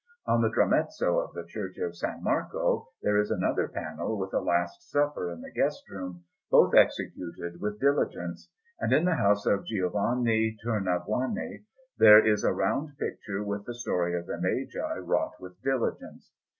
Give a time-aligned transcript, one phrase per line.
[0.25, 2.03] On the tramezzo of the Church of S.
[2.21, 7.61] Marco there is another panel, with a Last Supper in the guest room, both executed
[7.61, 11.65] with diligence; and in the house of Giovanni Tornabuoni
[11.99, 16.31] there is a round picture with the Story of the Magi, wrought with diligence.